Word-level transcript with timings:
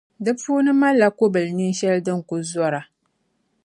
Di 0.23 0.31
puuni 0.39 0.71
malila 0.81 1.07
kobilnin’ 1.19 1.75
shɛli 1.79 1.99
din 2.05 2.19
kuli 2.27 2.45
zɔra. 2.51 2.81